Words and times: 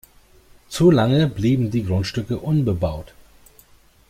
Zu 0.67 0.89
lange 0.89 1.27
blieben 1.27 1.69
die 1.69 1.85
Grundstücke 1.85 2.39
unbebaut. 2.39 3.13